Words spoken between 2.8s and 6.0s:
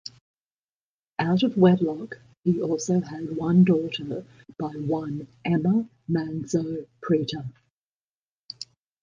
had one daughter by one Ema